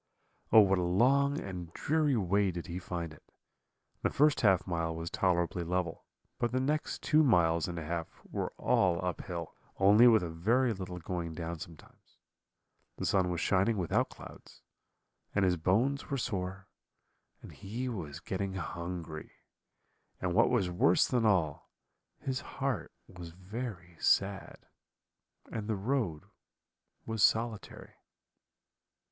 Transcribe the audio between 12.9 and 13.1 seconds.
The